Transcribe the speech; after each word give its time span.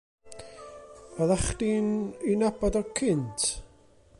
Oddach 1.21 1.45
chdi'n 1.49 1.89
'i 2.31 2.33
nabod 2.41 2.81
o 2.81 2.83
cynt? 3.01 3.47